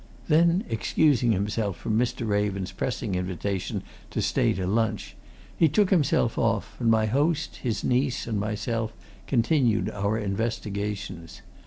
[0.29, 2.27] Then, excusing himself from Mr.
[2.27, 5.15] Raven's pressing invitation to stay to lunch,
[5.55, 8.93] he took himself off, and my host, his niece, and myself
[9.27, 11.43] continued our investigations.